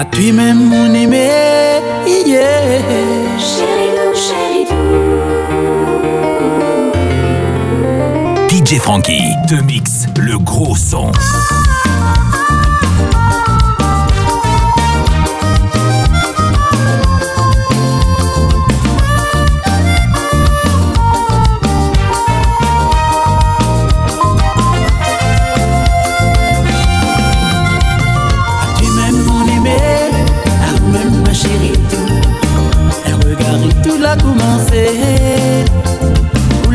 [0.00, 1.28] À toi-même, mon aimé,
[2.24, 2.78] yeah.
[3.36, 4.64] Chérie
[8.48, 11.10] DJ Frankie te mix le gros son.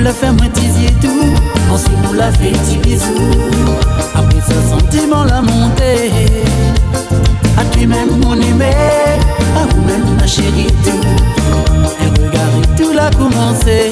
[0.03, 0.47] La faire moi
[1.01, 1.33] tout.
[1.71, 3.15] Ensuite nous la fait petit bisou.
[4.13, 6.11] Après ça sentiment la montée.
[7.57, 8.71] À toi-même mon aimé
[9.55, 11.07] À vous-même ma chérie tout.
[12.01, 13.91] Et regarde tout la commencé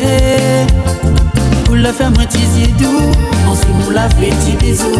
[1.63, 3.11] Pour la faire moi tout.
[3.49, 4.91] Ensuite nous la fait petit bisou.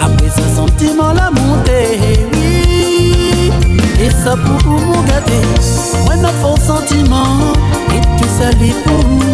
[0.00, 2.26] Après ça sentiment la montée.
[2.34, 3.50] Oui.
[4.00, 5.42] Et ça pour vous gâter
[6.06, 7.52] Moi ma fort sentiment
[8.18, 8.28] tout
[8.60, 9.32] les pour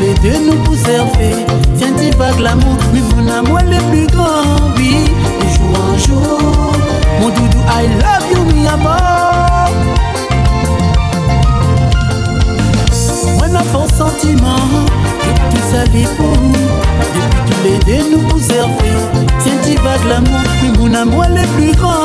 [0.00, 4.42] les deux nous fait Tiens tu pas l'amour Mais mon amour le plus grand
[4.76, 5.04] Oui.
[5.40, 6.72] De jour en jour
[7.20, 8.96] Mon doudou I love you mi amour
[13.52, 14.56] n'a pas sentiment
[15.28, 18.98] Et tout ça les pour Depuis tous les deux nous fait
[19.42, 21.99] Tiens tu pas l'amour Mais mon amour le plus grand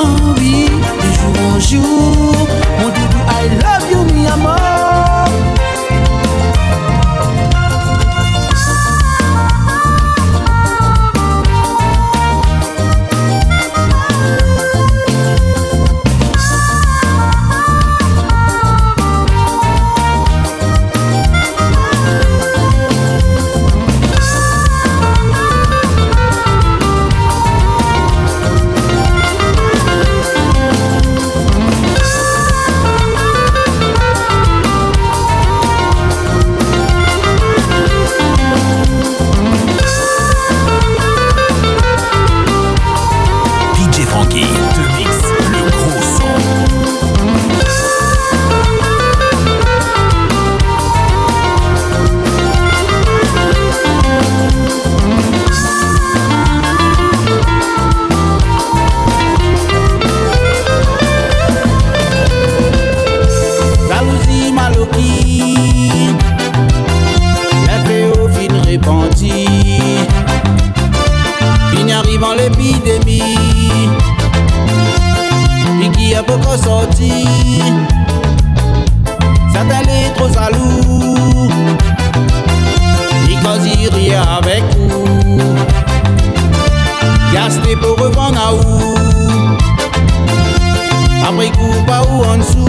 [91.85, 92.65] pa Jalousie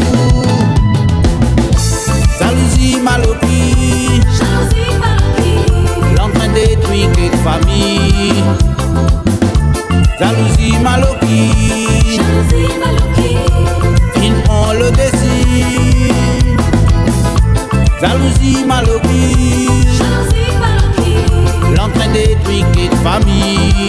[2.39, 3.01] Jalousie
[6.55, 7.85] détruit kek fami
[10.21, 11.43] Jalousie malopri
[12.17, 13.33] Jalousie malopri
[14.15, 14.35] Fin
[14.79, 15.37] le desi
[18.01, 19.25] Jalousie malopri
[19.99, 20.53] Jalousie
[21.77, 23.86] L'entrain détruit kek fami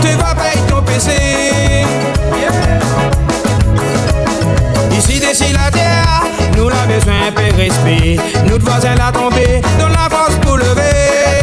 [0.00, 1.10] Tu vas payer ton PC.
[4.96, 6.22] Ici, d'ici la terre,
[6.56, 8.16] nous l'avons besoin de respect.
[8.46, 11.36] Nous devons la tomber dans la force pour lever.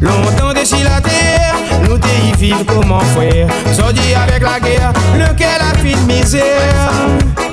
[0.00, 1.54] Longtemps d'ici la terre,
[1.88, 3.46] nous t'y vivre comme mon frère.
[3.72, 7.51] Sorti avec la guerre, lequel a fini de misère?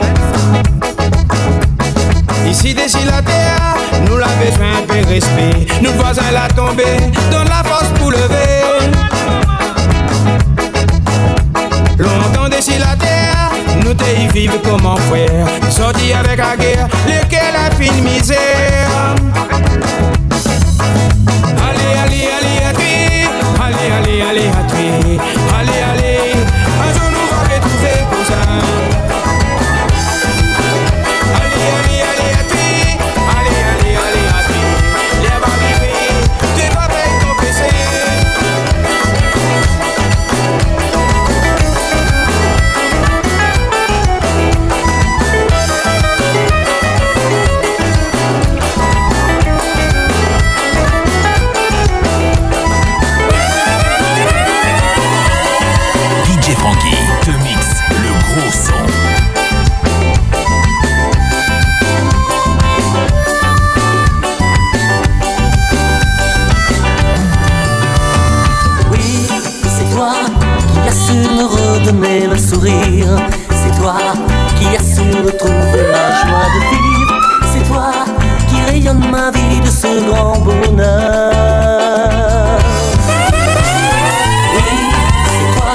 [2.49, 3.75] Ici, d'ici la terre,
[4.07, 5.67] nous l'avons besoin de respect.
[5.81, 6.97] Nous voisins la tomber,
[7.31, 8.89] donne la force pour lever.
[11.99, 13.51] Longtemps d'ici la terre,
[13.85, 15.45] nous t'y vivre comme en frère.
[15.69, 18.89] Sorti avec la guerre, lesquels la fine misère.
[72.61, 73.95] C'est toi
[74.57, 77.15] qui as su retrouver la joie de vivre.
[77.53, 77.89] C'est toi
[78.49, 81.31] qui rayonne ma vie de ce grand bonheur.
[84.55, 84.71] Oui,
[85.25, 85.73] c'est toi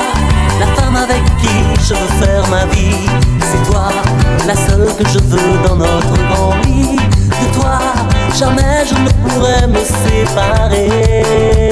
[0.61, 1.57] la femme avec qui
[1.89, 3.09] je veux faire ma vie.
[3.41, 3.89] C'est toi
[4.47, 6.97] la seule que je veux dans notre grand lit.
[6.97, 7.79] De toi,
[8.39, 11.64] jamais je ne pourrai me séparer.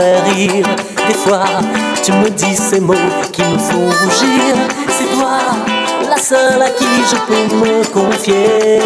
[0.00, 1.44] Des fois,
[2.02, 2.94] tu me dis ces mots
[3.32, 4.54] qui me font rougir.
[4.88, 5.40] C'est toi,
[6.08, 8.80] la seule à qui je peux me confier.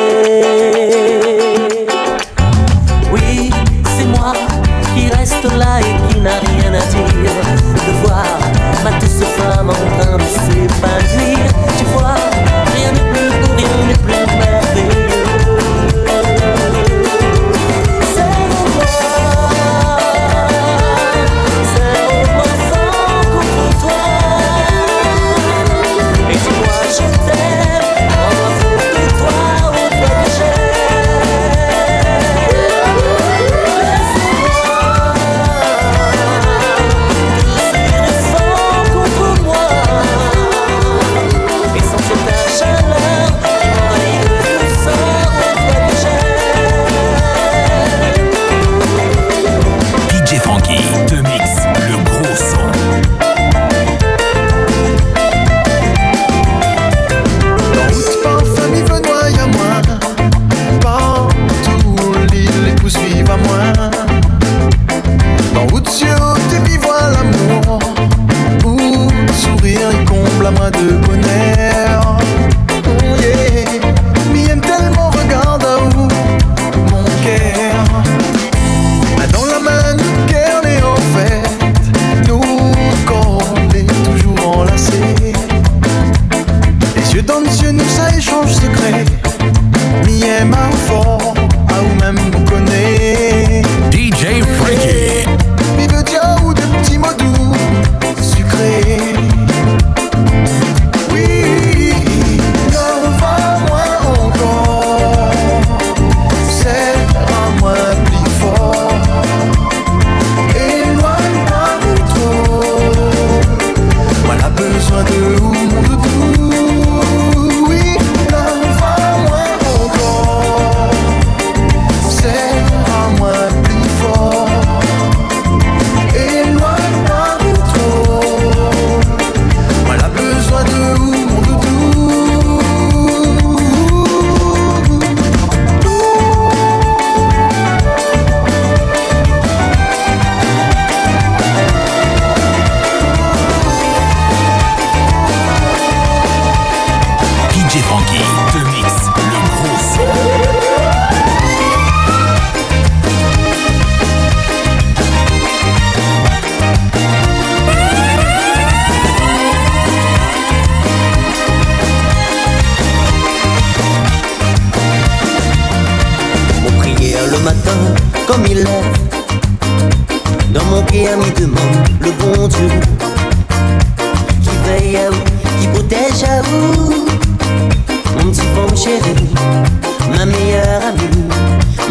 [90.74, 91.33] before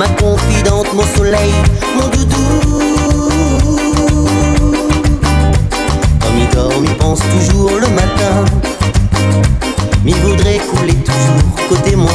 [0.03, 1.53] ma confidente, mon soleil,
[1.95, 2.79] mon doudou.
[6.19, 8.43] Comme il dort, il pense toujours le matin,
[10.05, 12.11] il voudrait couler toujours côté moi.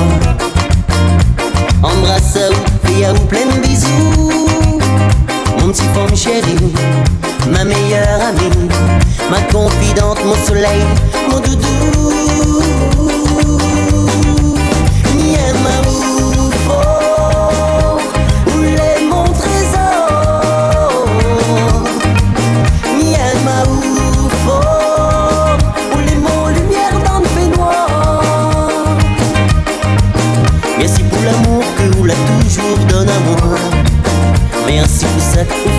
[1.82, 4.48] Embrasse ou fille ou plein de bisous,
[5.58, 6.72] mon petit femme chérie,
[7.50, 8.68] ma meilleure amie,
[9.30, 10.82] ma confidente, mon soleil,
[11.30, 12.97] mon doudou.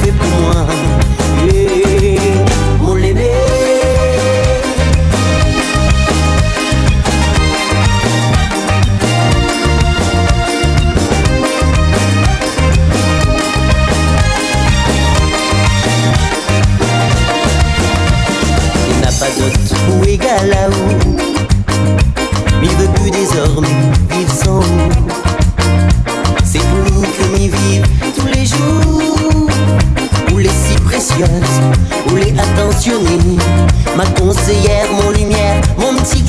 [0.01, 0.68] fait pour moi
[33.95, 36.19] Ma conseillère, mon lumière, mon petit.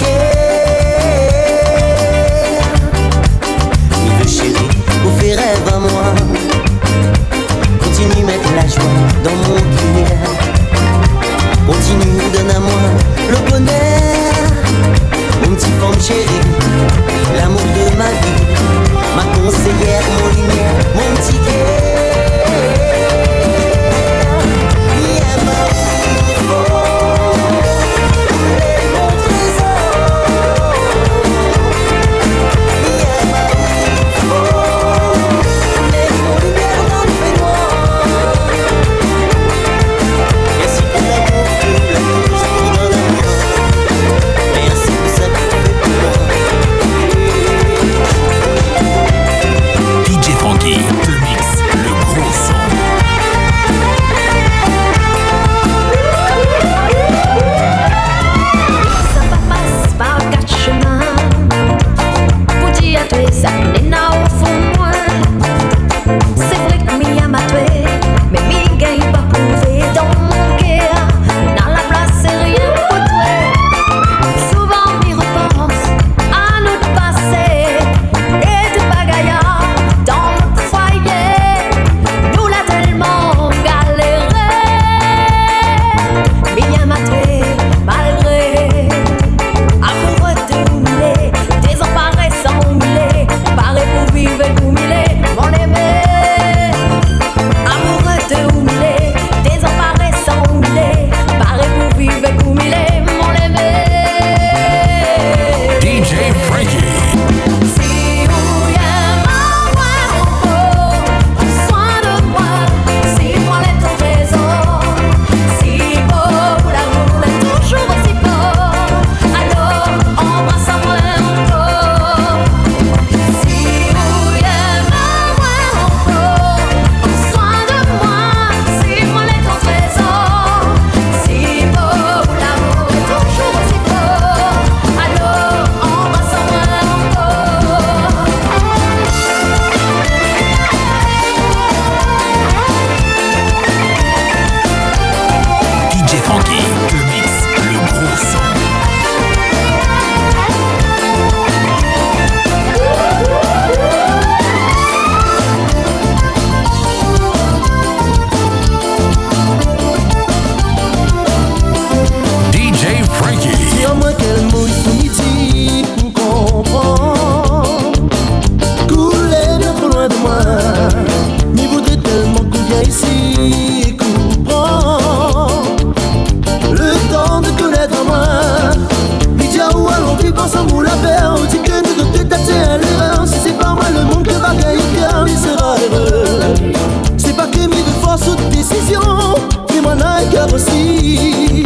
[190.61, 191.65] aussi.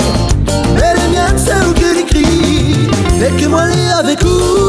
[0.76, 1.94] Elle est bien celle que
[3.18, 3.62] mais que moi
[3.98, 4.63] avec vous.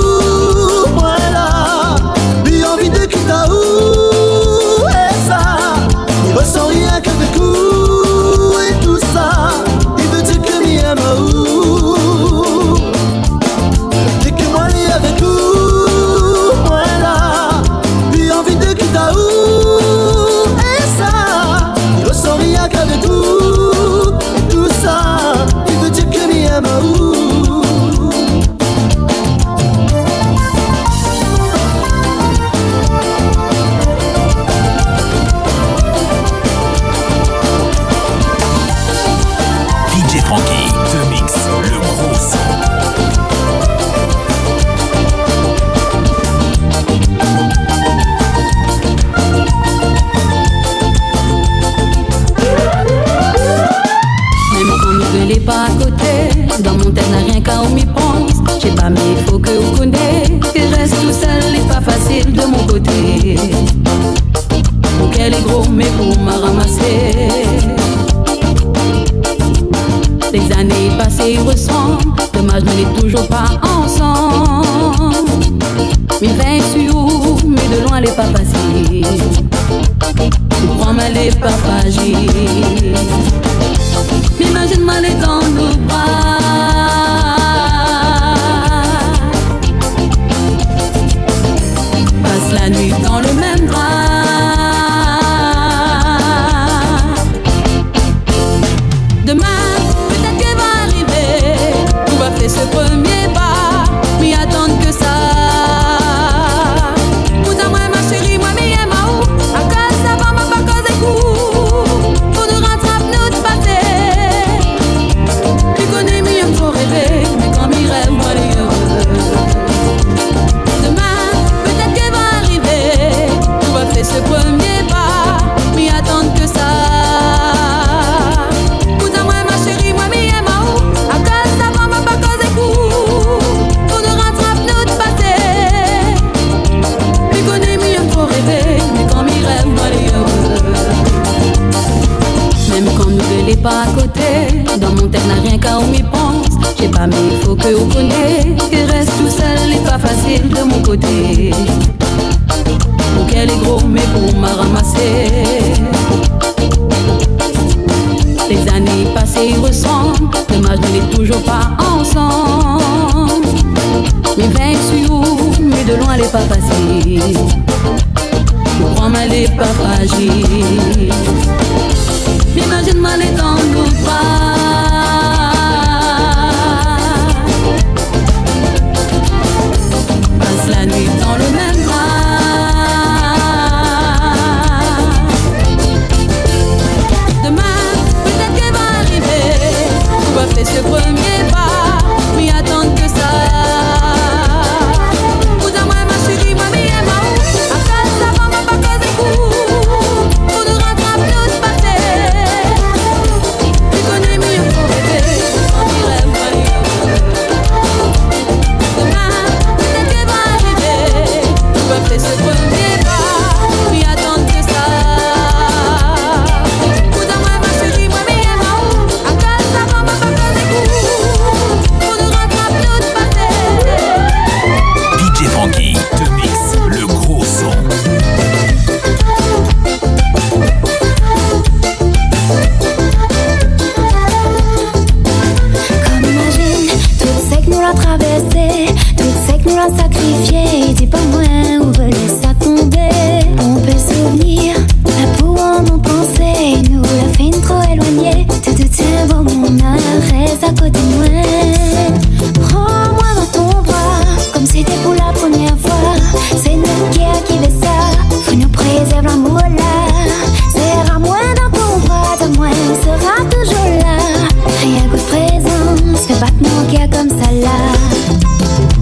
[266.28, 268.95] fais battement mon gars comme ça là.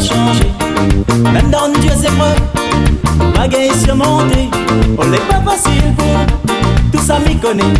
[0.00, 0.50] Changer.
[1.32, 2.40] Même dans Dieu épreuves,
[3.36, 4.48] malgré surmonter,
[4.98, 5.92] on n'est pas facile
[6.92, 7.74] tout ça m'y connaît.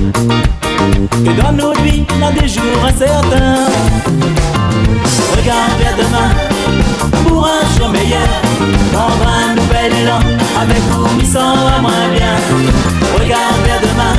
[1.24, 3.68] Que dans nos vies, dans des jours incertains,
[5.36, 6.30] regarde vers demain
[7.26, 8.28] pour un jour meilleur.
[8.92, 10.20] Prendre un nouvel élan
[10.60, 12.34] avec vous, s'en va moins bien.
[13.18, 14.14] Regarde vers demain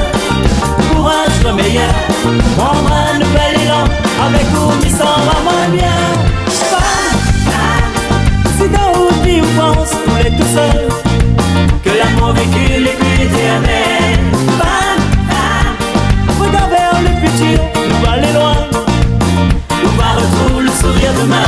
[0.92, 1.94] pour un jour meilleur.
[2.58, 3.84] Prendre un nouvel élan
[4.26, 6.43] avec vous, s'en va moins bien.
[9.56, 10.88] On pense, vous l'êtes tout seul,
[11.84, 14.20] que l'amour vécu les plus éternel.
[16.40, 18.56] Regarde vers le futur, nous va aller loin.
[19.86, 21.44] On va retrouver le sourire demain.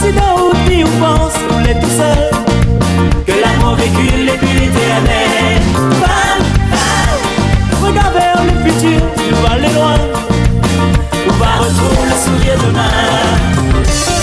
[0.00, 2.30] Si dans vos vies on pense, vous l'êtes tout seul,
[3.26, 5.62] que l'amour vécu les plus éternel.
[7.82, 9.98] Regarde vers le futur, nous va aller loin.
[11.28, 14.19] On va retrouver le sourire demain.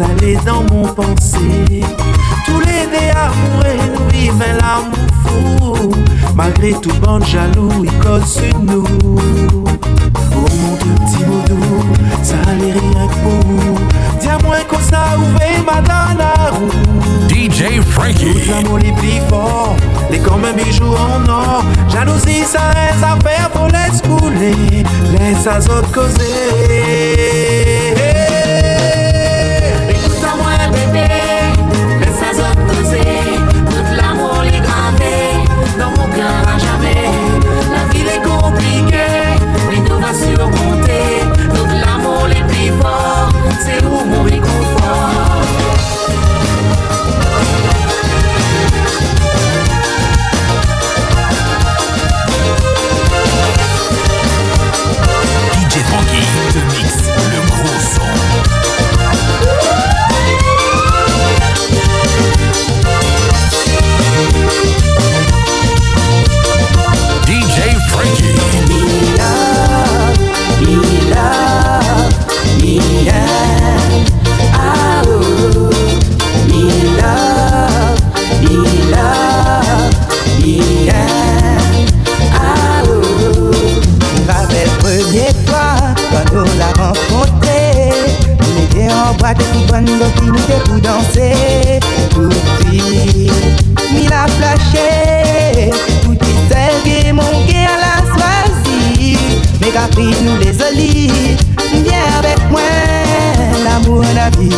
[0.00, 1.82] Allait dans mon pensée
[2.46, 5.90] Tous les dés amoureux nous vivent un l'amour fou
[6.34, 11.84] Malgré tout bande jaloux, il colle sur nous Oh mon Dieu, petit mot doux,
[12.22, 16.84] ça allait rien que pour Dis-moi qu'on ça ouvert ma roue
[17.28, 18.48] DJ Frankie.
[18.48, 19.76] L'amour les plus forts,
[20.10, 21.64] les comme un bijou en or.
[21.88, 26.24] Jalousie, ça reste à faire, faut laisse couler, laisse à autres causer.
[89.52, 91.80] En boîte et tout bonne donc il nous était pour danser.
[92.10, 92.34] Tout de
[92.68, 93.32] suite,
[93.92, 95.70] il a flashé.
[96.02, 99.16] Tout est celle mon cœur l'a choisi.
[99.60, 101.36] Mais caprice nous les olives.
[101.72, 102.60] Viens avec moi,
[103.64, 104.48] l'amour la vie.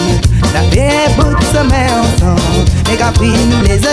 [0.55, 2.71] La fait un bout de sommeil ensemble.
[2.89, 3.87] Mais caprice nous les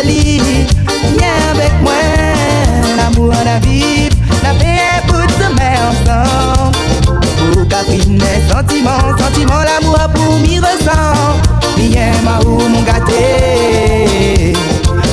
[7.74, 11.42] Catherine, les sentiments, sentiments, l'amour pour m'y ressent.
[11.76, 14.54] Bien, ma ou mon gâté.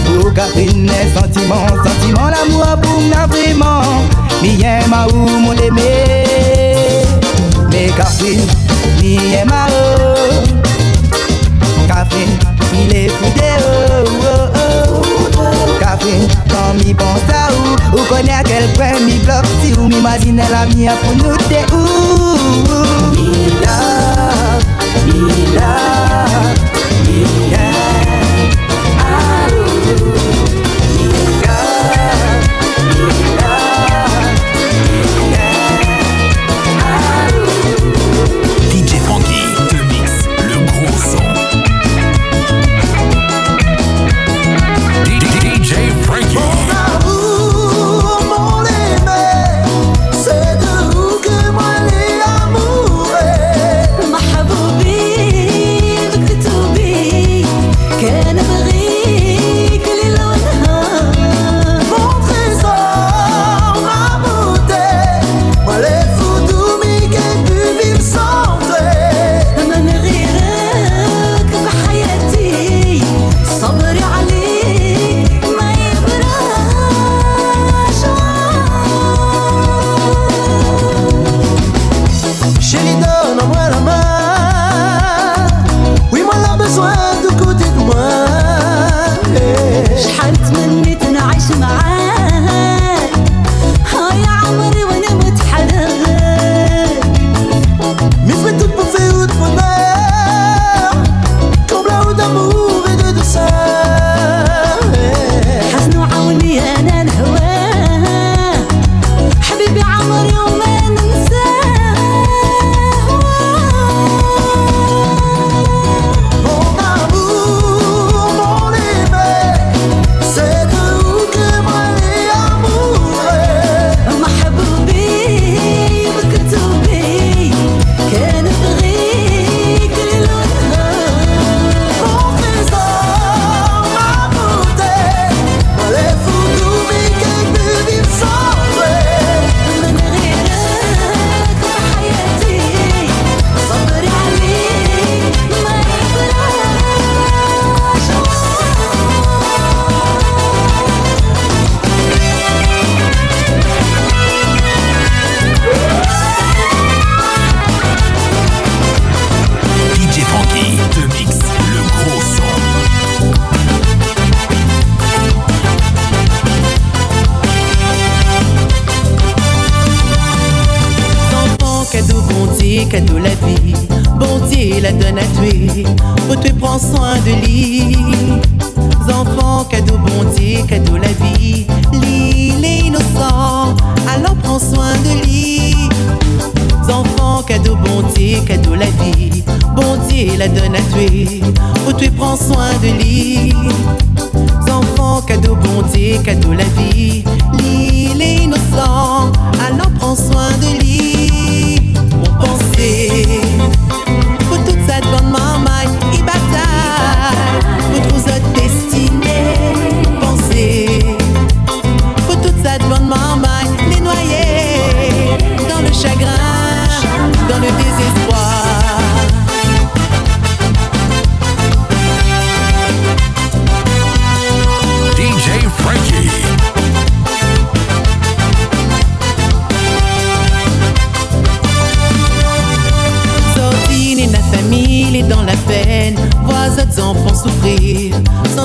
[0.04, 3.80] Pour Catherine, les sentiments, sentiments, l'amour pour m'y vraiment.
[4.42, 6.04] Bien, ma ou mon aimé.
[7.70, 8.46] Mais Catherine,
[9.00, 10.44] bien, ma ou.
[11.88, 12.38] Catherine,
[12.74, 13.24] il est fou
[14.22, 14.49] oh
[15.90, 20.46] kapen Kan mi bon sa ou Ou konen kelkwen mi blok si ou Mi mazine
[20.50, 22.38] la mi apou nou de ou
[23.14, 24.66] Mi love,
[25.06, 26.54] mi love,
[27.06, 27.99] mi love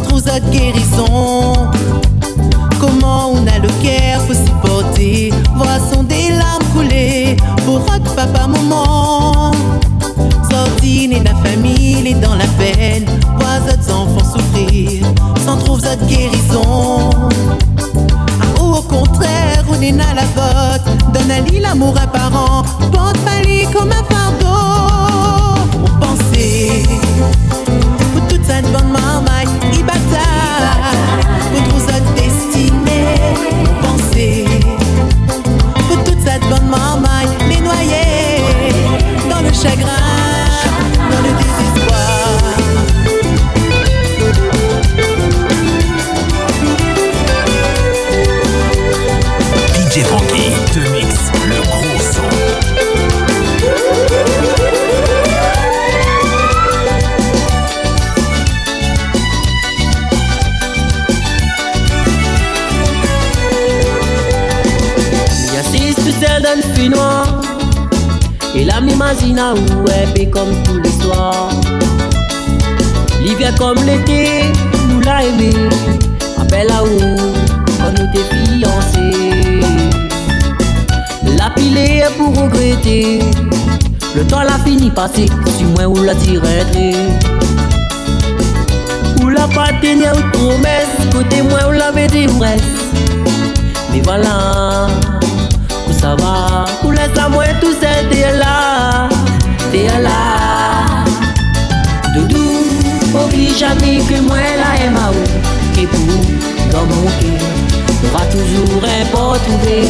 [0.07, 1.53] trousse guérison.
[2.79, 8.47] Comment on a le cœur pour supporter, voir son des larmes couler pour notre papa,
[8.47, 9.51] maman.
[10.49, 13.05] Sortine et la famille est dans la peine,
[13.39, 15.05] voir d'autres enfants souffrir,
[15.45, 17.09] sans trouve notre guérison.
[18.41, 23.17] Ah, oh, au contraire, on est à la vote, donne à lui l'amour apparent, porte
[23.19, 23.35] pas
[23.73, 25.59] comme un fardeau.
[25.83, 27.04] On pensait.
[34.15, 34.44] be
[69.05, 71.49] m'imagine à où comme tous les soirs.
[73.21, 74.51] L'hiver comme l'été,
[74.89, 75.51] nous l'a aimé.
[76.39, 77.15] Appelle à où,
[77.77, 78.23] quand nous t'es
[78.57, 79.59] fiancés.
[81.37, 83.19] La pilée pour regretter.
[84.15, 86.95] Le temps l'a fini passé, si moi ou la tirerai.
[89.21, 92.63] Ou la pas tenir une promesse, côté moi ou la reste.
[93.91, 94.44] Mais voilà,
[103.57, 105.99] jamais que moi la où, qui pour
[106.71, 109.87] dans mon cœur, aura toujours un pot trouvé.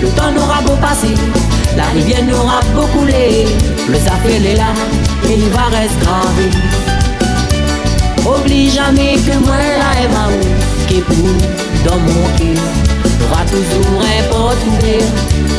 [0.00, 1.14] Le temps n'aura beau passer.
[1.76, 3.46] La rivière n'aura pas coulé,
[3.88, 4.72] le safel est là
[5.28, 6.50] et il va rester gravé.
[8.26, 11.16] Oublie jamais que moi la qui est pour
[11.84, 12.62] dans mon cœur.
[13.30, 15.08] Aura toujours un port ouvert,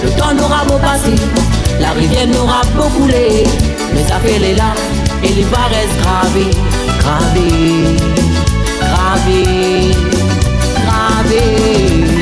[0.04, 1.16] le temps n'aura pas passer,
[1.80, 3.44] la rivière n'aura pas coulé,
[3.94, 4.74] le safel est là
[5.24, 6.52] et il va rester gravé,
[7.04, 7.98] gravé,
[8.80, 9.92] gravé,
[10.86, 12.13] gravé.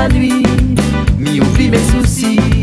[0.00, 0.42] la nuit,
[1.68, 2.59] mes soucis.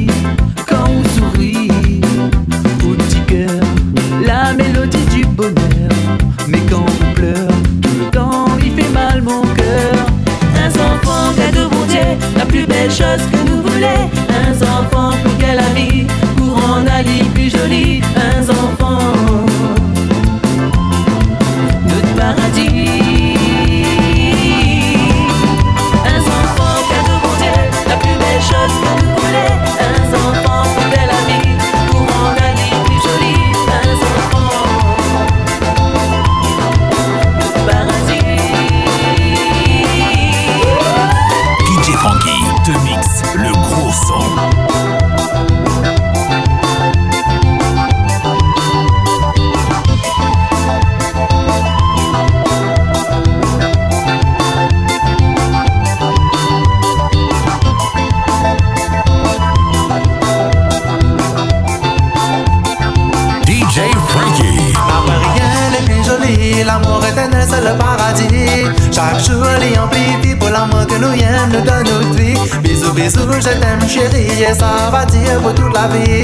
[73.88, 76.22] Chéri, sa va dire pou tout la vi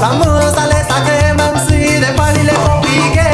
[0.00, 3.24] L'amour sa lè sakre, mèm si de fwa li lè komplike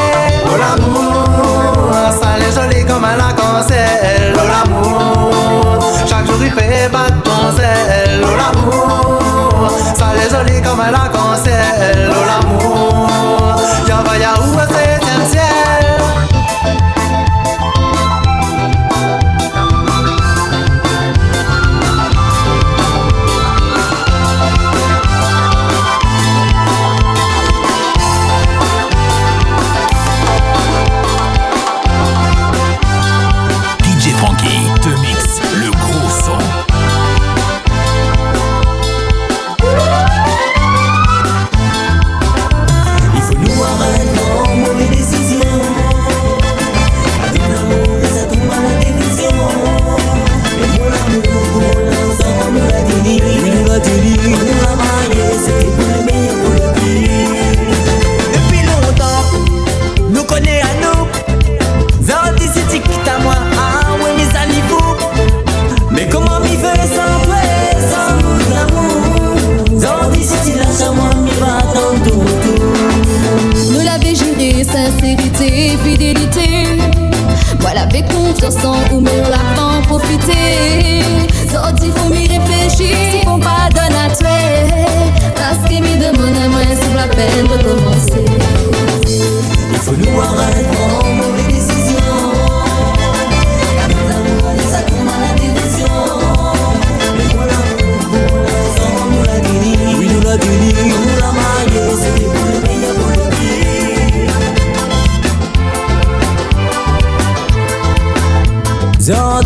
[0.46, 7.13] Oh l'amour, sa lè joli koman la kansel Oh l'amour, chak jouri fe bat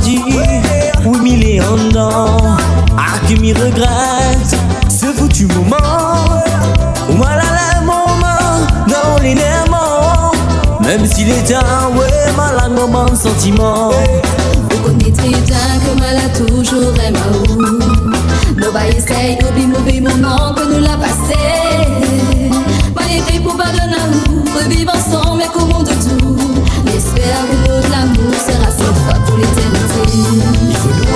[0.08, 0.22] Zandi,
[1.04, 2.36] oui, mille et un.
[2.96, 4.56] Ah, que m'y regrette
[4.88, 6.42] ce foutu moment.
[7.10, 7.42] Voilà
[7.74, 10.32] le moment dans l'énervement.
[10.80, 13.90] Même s'il est un, ouais, malade moment de sentiment.
[14.70, 15.12] Vous bien
[15.80, 16.00] que
[16.38, 16.94] toujours.
[18.56, 18.72] Nous
[20.02, 21.34] moment que nous l'a passé.
[24.90, 25.42] Ensemble
[25.84, 26.36] de tout.
[26.86, 31.07] J'espère que notre fois pour l'éternité.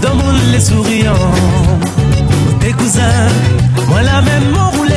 [0.00, 1.30] Dans mon les souriants.
[2.60, 3.28] Tes cousins,
[3.88, 4.94] moi la même m'enroulé.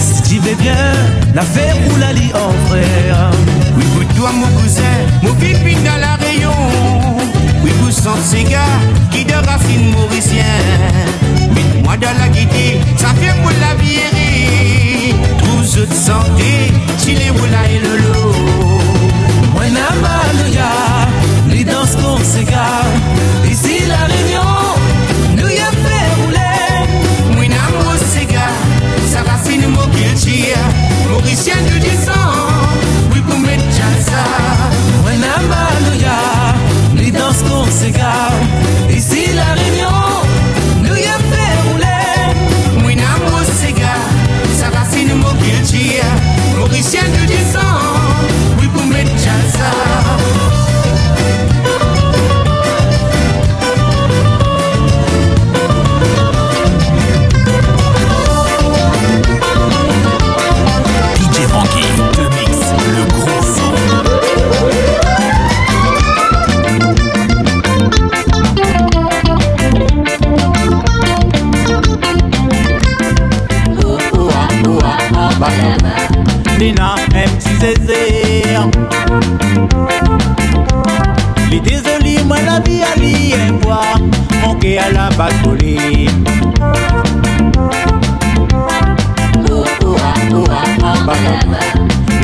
[0.00, 0.92] Si tu veux bien,
[1.34, 1.76] l'affaire
[2.08, 3.30] à lit en frère.
[3.76, 6.52] Oui, pour toi, mon cousin, mon pipine dans la rayon.
[7.62, 10.44] Oui, pour son cigare, qui de racine mauricien.
[11.54, 15.14] Mettez-moi dans la guidée, ça fait pour la vieillerie.
[15.38, 18.34] Tous de santé, si les roula et le lot.
[19.54, 20.70] Moi n'a mal ya,
[21.50, 22.84] les danses qu'on s'égare.
[31.28, 32.47] Mauricien du descend,
[82.66, 83.98] vie à l'y voir,
[84.42, 86.08] mon cœur à la batterie.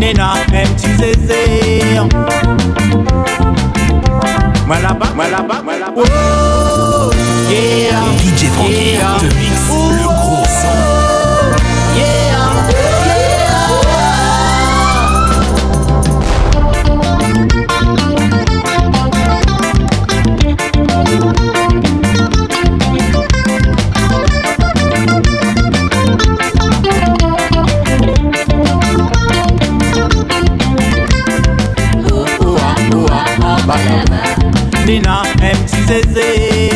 [0.00, 0.32] Nina,
[5.14, 5.94] moi là-bas, moi là-bas.
[5.96, 7.10] Oh,
[7.50, 9.16] yeah, DJ Frankie yeah.
[9.20, 10.93] te mixe le gros son.
[35.86, 36.70] Zézé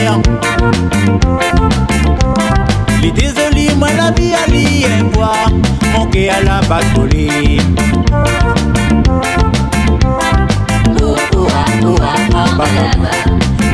[3.00, 5.50] Li désolé moi la vie à li voir
[6.12, 6.80] cœur à la ah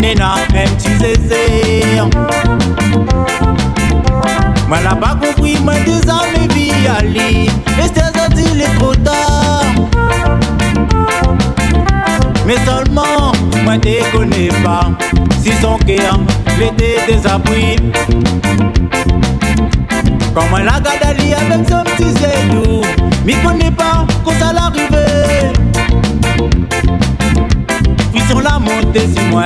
[0.01, 2.01] Nena un petit zézé
[4.69, 8.15] Moi la pas compris moi amis vie à li Et c'est
[8.55, 9.65] les trop tard.
[12.47, 13.24] Mais seulement
[13.65, 14.91] moi te connais pas
[15.43, 16.21] Si son cœur
[16.59, 17.77] l'était désabri
[20.35, 22.83] Quand moi la garde ali avec son petit zédou
[23.25, 25.53] M'y connais pas quand ça l'arrivait
[28.13, 29.45] Frisson la montée si moi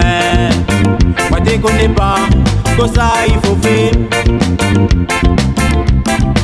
[1.31, 2.17] Moi te connais pas
[2.77, 3.93] quand ça il faut faire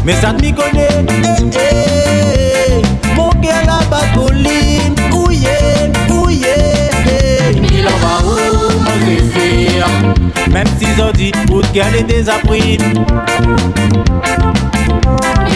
[0.05, 1.05] Mais ça m'y connaît
[1.53, 4.64] eh, eh, Mon cœur là-bas colline
[10.51, 12.79] Même si dit pour qu'elle est désappris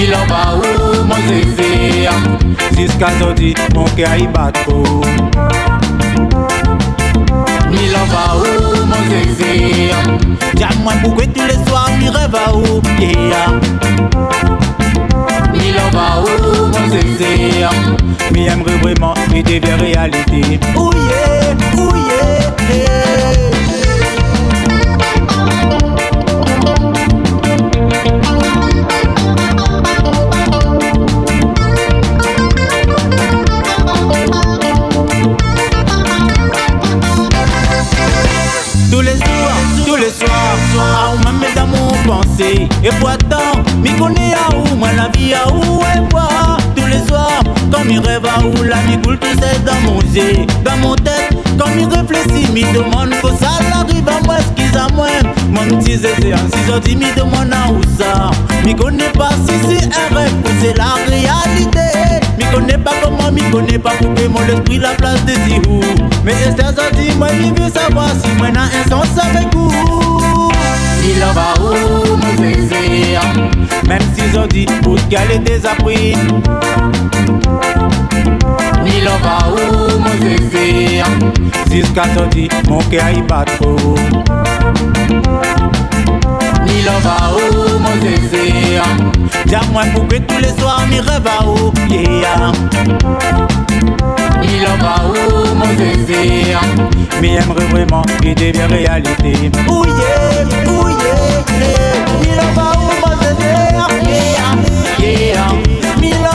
[0.01, 2.09] Il en va où mon zézé
[2.77, 5.03] Jusqu'à dit mon cœur y bat trop.
[7.73, 9.91] Il en va où mon zézé
[10.55, 12.81] Dis-moi pourquoi tous les soirs mi rêve à où?
[13.01, 13.61] Yeah.
[15.55, 17.65] Il en va où mon zézé
[18.33, 21.55] Mais aimerait vraiment et devient réalité oh yeah,
[22.75, 23.58] yeah.
[42.85, 46.58] Et pourtant, m'y connais à où, moi la vie à où, et quoi.
[47.07, 47.43] Soirs,
[47.73, 50.95] quand m'y rêve à où, la vie coule tout seul dans mon yeux, dans mon
[50.95, 51.37] tête.
[51.59, 55.09] Quand m'y réfléchis, m'y demande que ça l'arrive à moi, ce qu'ils à moi.
[55.51, 58.31] Mon petit zézé, en m'y demande à où ça.
[58.65, 62.25] M'y connais pas si c'est un rêve ou c'est la réalité.
[62.39, 65.33] M'y connais pas comment, m'y connais pas pourquoi mon esprit la place de
[65.69, 65.81] où.
[66.25, 70.18] Mais Esther a dit, moi, j'y veux savoir si moi, n'a un sens avec vous.
[71.11, 73.17] Il en va où, mon zézé
[73.89, 76.13] Même s'ils ont dit, pour qu'elle est désappris.
[78.87, 81.03] Il en va où, mon zézé
[81.71, 83.97] Jusqu'à sorti, mon cœur y bat trop.
[86.67, 88.81] Il en va où, mon zézé
[89.47, 92.53] Dis-moi pourquoi tous les soirs, rêves à où, yeah.
[94.43, 96.57] Il en va où mon zézé
[97.21, 99.33] Mais aimerait vraiment qu'il devient réalité.
[99.33, 100.45] Yeah, oh yeah,
[101.61, 101.99] yeah.
[102.23, 103.51] Il en va où mon zézé
[105.01, 106.28] Yeah, yeah